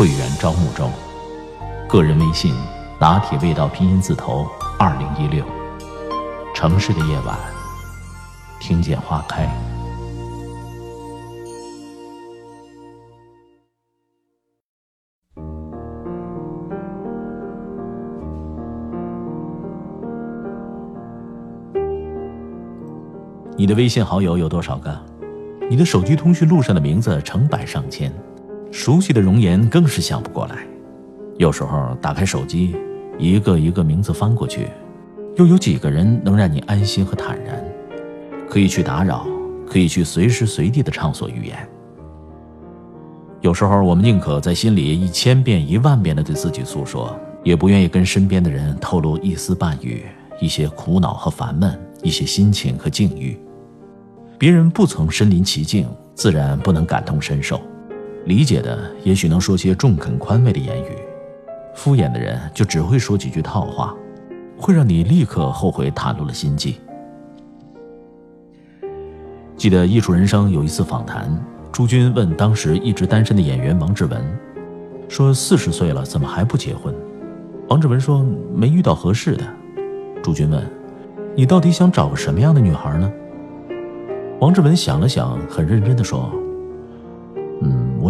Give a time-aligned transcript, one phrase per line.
[0.00, 0.90] 会员招募中，
[1.86, 2.54] 个人微信
[2.98, 5.44] 拿铁味道拼音字头二零一六。
[6.54, 7.38] 城市的夜晚，
[8.58, 9.46] 听见花开。
[23.54, 24.98] 你的微信好友有多少个？
[25.68, 28.10] 你的手机通讯录上的名字成百上千，
[28.70, 30.56] 熟悉的容颜更是想不过来。
[31.38, 32.76] 有时候打开手机，
[33.18, 34.68] 一个一个名字翻过去，
[35.36, 37.64] 又有几个人能让你安心和坦然？
[38.48, 39.26] 可以去打扰，
[39.66, 41.56] 可以去随时随地的畅所欲言。
[43.40, 50.04] 有时候我们宁可在心里一千遍一万遍的对自己诉说，也不愿意跟身边的人透露一丝半语，
[50.40, 53.38] 一些苦恼和烦闷，一些心情和境遇。
[54.38, 57.56] 别人不曾身临其境，自然不能感同身受；
[58.26, 60.96] 理解的也许能说些中肯宽慰的言语，
[61.74, 63.94] 敷衍的人就只会说几句套话，
[64.58, 66.78] 会让你立刻后悔袒露了心迹。
[69.56, 71.30] 记得《艺术人生》有一次访谈，
[71.70, 74.22] 朱军问当时一直单身的演员王志文，
[75.08, 76.94] 说：“四十岁了，怎么还不结婚？”
[77.68, 79.44] 王志文说：“没遇到合适的。”
[80.22, 80.62] 朱军问
[81.36, 83.12] ：“你到底想找个什么样的女孩呢？”
[84.40, 86.32] 王志文想了想，很认真的说：“，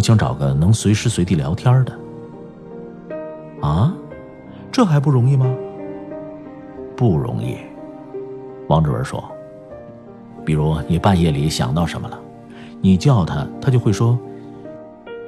[0.01, 1.93] 想找个能随时随地聊天的。”
[3.61, 3.95] 啊，
[4.73, 5.47] 这还不容易吗？
[6.97, 7.57] 不容易。
[8.69, 9.23] 王志文说
[10.45, 12.19] ：“比如你半夜里想到什么了，
[12.81, 14.19] 你叫他，他就会说：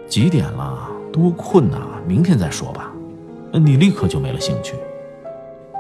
[0.09, 0.89] 几点了？
[1.13, 2.91] 多困呐，明天再说吧。
[3.53, 4.75] 你立刻就没了兴趣。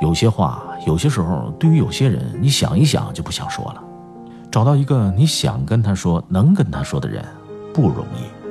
[0.01, 3.83] 有些话，有些时候，对于有些人，你想一想就不想说了。”
[4.51, 7.25] 找到一个你想跟他说、能跟他说的人，
[7.73, 8.42] 不容易。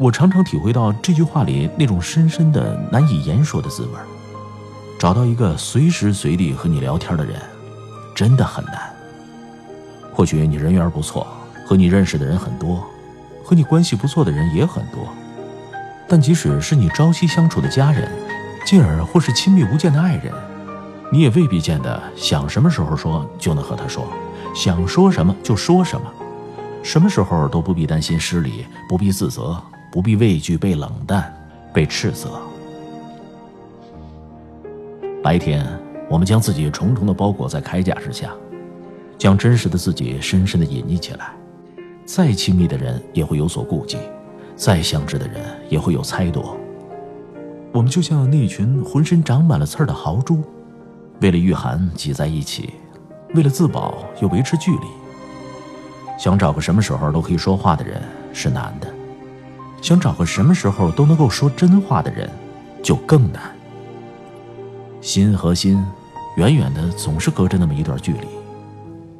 [0.00, 3.90] 我常常体会到这句话里那种深深的、难以言说的滋味。
[4.98, 7.38] 找到一个随时随地和你聊天的人，
[8.14, 8.90] 真的很难。
[10.10, 11.26] 或许你人缘不错，
[11.66, 12.82] 和你认识的人很多，
[13.44, 15.06] 和你关系不错的人也很多，
[16.08, 18.10] 但即使是你朝夕相处的家人，
[18.64, 20.32] 进而或是亲密无间的爱人。
[21.12, 24.08] 你也未必见得想什么时候说就能和他说，
[24.54, 26.10] 想说什么就说什么，
[26.82, 31.32] 什么时候都不必担心失礼，不必自责，不必畏惧被冷淡、
[31.72, 32.40] 被斥责。
[35.22, 35.66] 白天，
[36.08, 38.32] 我们将自己重重的包裹在铠甲之下，
[39.18, 41.32] 将真实的自己深深的隐匿起来。
[42.06, 43.98] 再亲密的人也会有所顾忌，
[44.56, 46.56] 再相知的人也会有猜度。
[47.72, 50.42] 我们就像那群浑身长满了刺儿的豪猪。
[51.20, 52.70] 为了御寒挤在一起，
[53.34, 54.86] 为了自保又维持距离。
[56.18, 58.02] 想找个什么时候都可以说话的人
[58.32, 58.92] 是难的，
[59.80, 62.28] 想找个什么时候都能够说真话的人
[62.82, 63.42] 就更难。
[65.00, 65.82] 心和心，
[66.36, 68.26] 远远的总是隔着那么一段距离，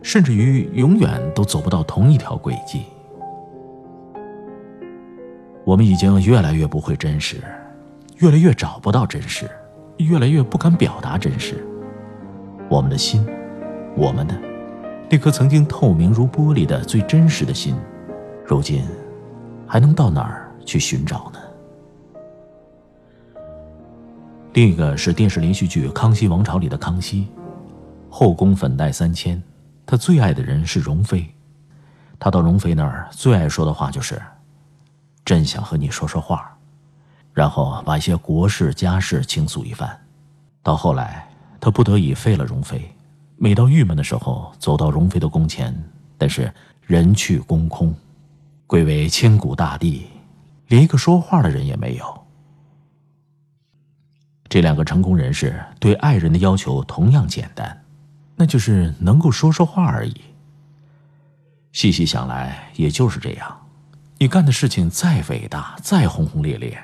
[0.03, 2.83] 甚至于永远都走不到同一条轨迹。
[5.65, 7.43] 我们已经越来越不会真实，
[8.19, 9.49] 越来越找不到真实，
[9.99, 11.65] 越来越不敢表达真实。
[12.69, 13.27] 我们的心，
[13.97, 14.35] 我们的
[15.09, 17.75] 那颗曾经透明如玻璃的最真实的心，
[18.45, 18.85] 如今
[19.67, 21.41] 还能到哪儿去寻找呢？
[24.53, 27.27] 另一个是电视连续剧《康熙王朝》里的康熙，
[28.09, 29.43] 后宫粉黛三千，
[29.85, 31.29] 他最爱的人是容妃。
[32.21, 34.23] 他到容妃那儿最爱说的话就是
[35.27, 36.57] ：“朕想和你说说话。”
[37.35, 39.91] 然后把一些国事家事倾诉一番。
[40.63, 41.27] 到后来。
[41.63, 42.91] 他不得已废了容妃，
[43.37, 45.77] 每到郁闷的时候，走到容妃的宫前，
[46.17, 46.51] 但是
[46.87, 47.95] 人去宫空，
[48.67, 50.07] 贵为千古大帝，
[50.71, 52.27] 连一个说话的人也没有。
[54.49, 57.85] 这两个成功人士对爱人的要求同样简单，
[58.37, 60.15] 那就是能够说说话而已。
[61.73, 63.67] 细细想来，也就是这样。
[64.19, 66.79] 你干的事情再伟大，再轰轰烈烈，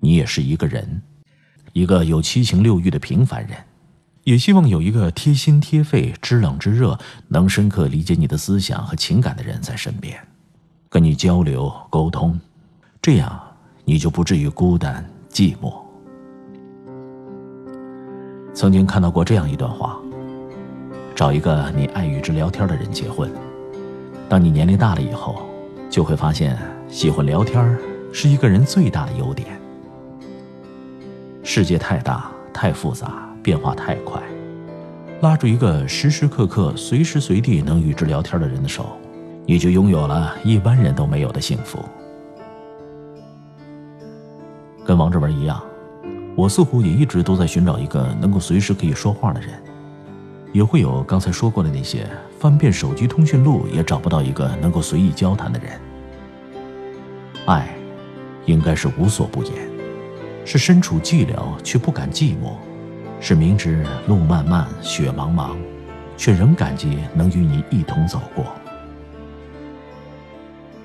[0.00, 1.02] 你也是一个人，
[1.72, 3.56] 一个有七情六欲的平凡人。
[4.24, 10.18] 也希望有一个贴心贴肺、知冷知热、能深刻理解你的思想和情感的人在身边。
[10.90, 12.38] 跟你交流沟通，
[13.00, 13.40] 这样
[13.84, 15.72] 你就不至于孤单寂寞。
[18.52, 19.96] 曾经看到过这样一段话：
[21.14, 23.30] 找一个你爱与之聊天的人结婚。
[24.28, 25.42] 当你年龄大了以后，
[25.88, 26.58] 就会发现
[26.88, 27.78] 喜欢聊天
[28.12, 29.48] 是一个人最大的优点。
[31.44, 34.20] 世界太大太复杂，变化太快，
[35.20, 38.98] 拉住一个时时刻刻、随时随地能与之聊天的人的手，
[39.46, 41.78] 你就拥有了一般人都没有的幸福。
[44.88, 45.62] 跟王志文一样，
[46.34, 49.50] 我似乎也一直都在寻找一个能够随时可以说话的人，
[50.50, 52.08] 也会有刚才说过的那些
[52.38, 55.78] 翻遍手机通讯录也找不到一个能够随意交谈的人。
[57.44, 57.68] 爱，
[58.46, 59.52] 应该是无所不言，
[60.46, 62.54] 是身处寂寥却不敢寂寞，
[63.20, 65.50] 是明知路漫漫雪茫茫，
[66.16, 68.46] 却仍感激能与你一同走过。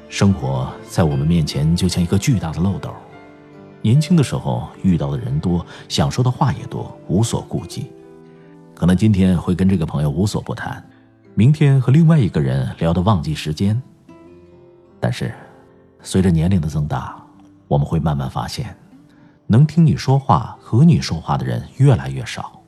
[0.09, 2.93] 生活在我们面前就像一个巨大的漏斗。
[3.83, 7.91] 年轻的时候遇到的人多，想说的话也多，无所顾忌。
[8.73, 10.81] 可能今天会跟这个朋友无所不谈，
[11.35, 13.79] 明天和另外一个人聊得忘记时间。
[15.01, 15.33] 但是，
[16.01, 17.21] 随着年龄的增大，
[17.67, 18.73] 我们会慢慢发现，
[19.47, 22.61] 能听你说话、和你说话的人越来越少。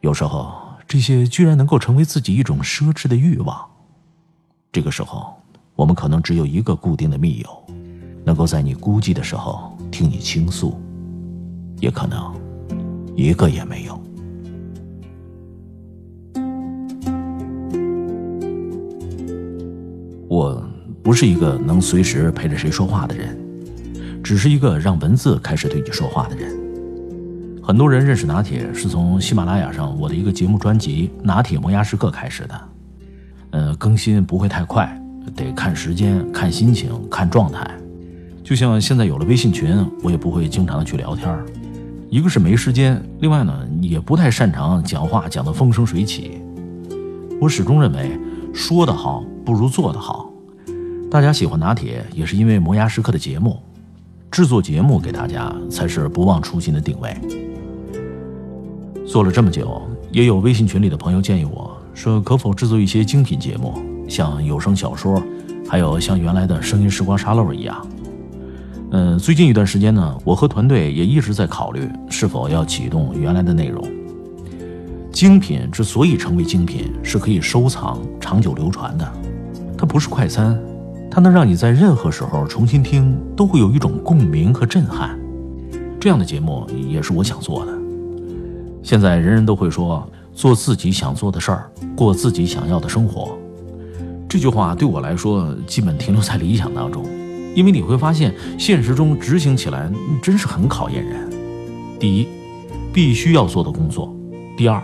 [0.00, 0.54] 有时候，
[0.88, 3.62] 这些居然能够成为自己一种奢侈的欲望。
[4.72, 5.34] 这个时候，
[5.76, 7.66] 我们可能只有一个固定的密友，
[8.24, 9.73] 能够在你孤寂的时候。
[9.94, 10.74] 听你倾诉，
[11.78, 12.34] 也可能
[13.14, 14.02] 一个也没有。
[20.26, 20.60] 我
[21.00, 23.38] 不是一个能随时陪着谁说话的人，
[24.20, 26.50] 只是一个让文字开始对你说话的人。
[27.62, 32.60] 很多人认识拿铁是从喜马拉雅上我的一个节目专辑《拿铁磨牙时刻》开始的。
[33.52, 35.00] 呃，更新不会太快，
[35.36, 37.64] 得看时间、看心情、看状态。
[38.44, 41.34] 就像现在有了微信群，我也不会经常的去聊天
[42.10, 46.42] 一个是没时间，另外呢也不太擅长讲话讲得风生水起。
[47.40, 48.16] 我始终认为，
[48.52, 50.30] 说得好不如做得好。
[51.10, 53.58] 大家喜欢拿铁，也是因为磨牙时刻的节目，
[54.30, 57.16] 制作节目给大家才是不忘初心的定位。
[59.06, 59.82] 做了这么久，
[60.12, 63.74] 也有微信群里的朋友建议我说，可否制作一些精品节目，
[64.06, 65.22] 像有声小说，
[65.66, 67.86] 还有像原来的声音时光沙漏一样。
[68.96, 73.84] 嗯，最近一段时间呢，我和团队也一直在考虑是否要启动原来的内容。
[75.10, 79.12] 精品之所以成为精品，是可以收藏、长久流传的。
[79.76, 80.56] 它不是快餐，
[81.10, 85.18] 它能让你在任何时候重新听，都会有一种共鸣和震撼。
[85.98, 87.72] 这样的节目也是我想做的。
[88.80, 93.36] 现在人人都会说，做自己想做的事儿，过自己想要的生活。
[94.28, 97.04] 这句话对我来说，基本停留在理想当中。
[97.54, 99.90] 因为你会发现，现实中执行起来
[100.20, 101.30] 真是很考验人。
[102.00, 102.28] 第一，
[102.92, 104.08] 必须要做的工作；
[104.56, 104.82] 第二，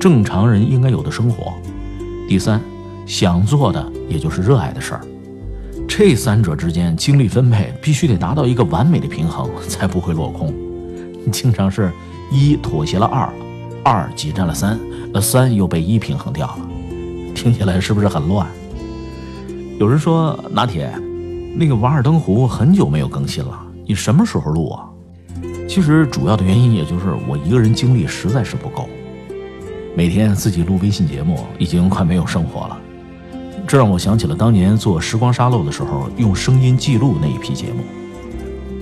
[0.00, 1.52] 正常人应该有的生活；
[2.28, 2.60] 第三，
[3.06, 5.00] 想做的也就是热爱的事儿。
[5.86, 10.52] 这三者之间精力分配必须得达到一个完美的平衡，才不会落空。
[11.30, 11.90] 经常是
[12.30, 13.32] 一妥协了二，
[13.84, 14.78] 二挤占了三，
[15.12, 16.58] 呃，三又被一平衡掉了。
[17.34, 18.46] 听起来是不是很乱？
[19.78, 20.92] 有人说拿铁。
[21.52, 24.84] 那个《瓦尔登湖》很久没有更新了，你什么时候录啊？
[25.68, 28.88] 其实主要的原因也就是我一个人精力实在是不够，
[29.94, 32.78] 每天自己录微信节目已经快没有生活了。
[33.66, 37.84] 这让我想起了当年做时光沙漏的时候用声音记录那一批节目。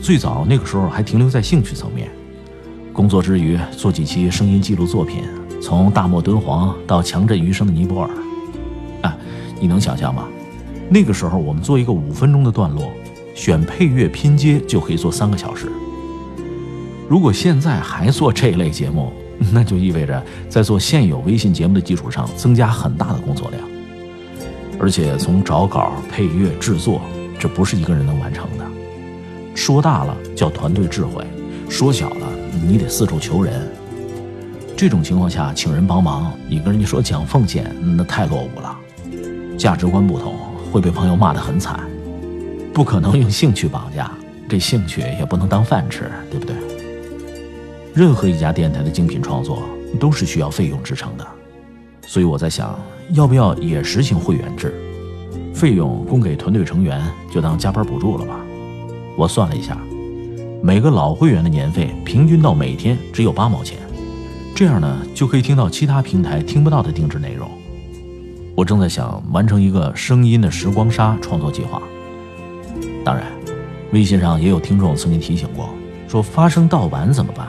[0.00, 2.08] 最早那个时候还停留在兴趣层面，
[2.92, 5.24] 工作之余做几期声音记录作品，
[5.60, 8.10] 从大漠敦煌到强震余生的尼泊尔。
[9.02, 9.16] 啊，
[9.60, 10.24] 你能想象吗？
[10.90, 12.90] 那个时候，我们做一个五分钟的段落，
[13.34, 15.70] 选配乐拼接就可以做三个小时。
[17.08, 19.12] 如果现在还做这类节目，
[19.52, 23.62] 那就意味着在做现有微信节目的基础上增加很大的工作量。
[24.80, 27.00] 而且从找稿、配乐、制作，
[27.38, 28.64] 这不是一个人能完成的。
[29.54, 31.24] 说大了叫团队智慧，
[31.68, 32.28] 说小了
[32.66, 33.68] 你得四处求人。
[34.76, 38.78] 这种情况下，请人帮忙，你跟人家说讲奉献，那太落伍了。
[39.58, 40.37] 价值观不同。
[40.70, 41.80] 会被朋友骂得很惨，
[42.72, 44.10] 不可能用兴趣绑架，
[44.48, 46.54] 这兴趣也不能当饭吃，对不对？
[47.94, 49.62] 任何一家电台的精品创作
[49.98, 51.26] 都是需要费用支撑的，
[52.06, 52.78] 所以我在想，
[53.14, 54.72] 要不要也实行会员制，
[55.54, 58.38] 费用供给团队成员就当加班补助了吧？
[59.16, 59.76] 我算了一下，
[60.62, 63.78] 每个老会员的年费平均到每天只有八毛钱，
[64.54, 67.50] 这样呢就可以听到其他平台听不到的定制内容。
[68.58, 71.80] 我正在想完成一个声音的时光沙创作计划，
[73.04, 73.24] 当然，
[73.92, 75.68] 微信上也有听众曾经提醒过，
[76.08, 77.46] 说发生盗版怎么办？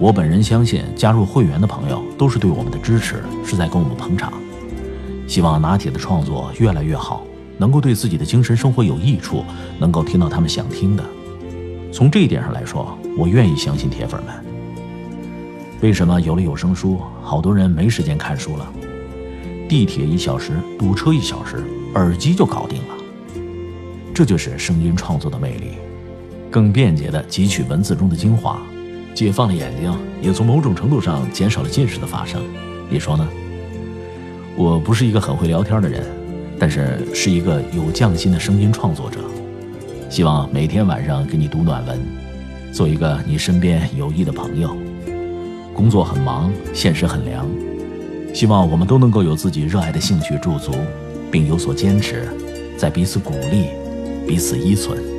[0.00, 4.32] 我本人相信，加入会员的朋友都是对我们的支持，是在跟我们捧场。
[5.28, 7.22] 希望拿铁的创作越来越好，
[7.56, 9.44] 能够对自己的精神生活有益处，
[9.78, 11.04] 能够听到他们想听的。
[11.92, 14.34] 从这一点上来说，我愿意相信铁粉们。
[15.82, 18.72] 为什么有了有声书，好多人没时间看书了？
[19.68, 21.62] 地铁一小时，堵车一小时，
[21.94, 22.94] 耳机就搞定了。
[24.14, 25.72] 这就是声音创作的魅力，
[26.50, 28.58] 更便捷地汲取文字中的精华。
[29.14, 32.40] 解放了眼睛，也从某种程度上减少了近视的发生。
[32.88, 33.28] 你说呢？
[34.56, 36.02] 我不是一个很会聊天的人，
[36.58, 39.20] 但是是一个有匠心的声音创作者。
[40.08, 42.00] 希望每天晚上给你读暖文，
[42.72, 44.74] 做一个你身边有益的朋友。
[45.74, 47.46] 工作很忙，现实很凉，
[48.38, 50.70] 希望我们都能够有自己热爱的兴趣驻足，
[51.28, 52.28] 并有所坚持，
[52.76, 53.70] 在彼此鼓励，
[54.28, 55.17] 彼此依存。